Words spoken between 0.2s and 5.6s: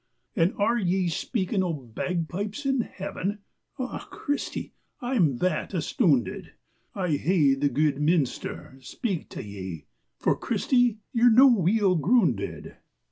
"And are ye speaking o' bagpipes in Heaven? Ah, Christy, I'm